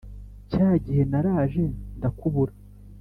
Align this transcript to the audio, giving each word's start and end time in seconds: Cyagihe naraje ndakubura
Cyagihe 0.49 1.03
naraje 1.11 1.63
ndakubura 1.97 2.53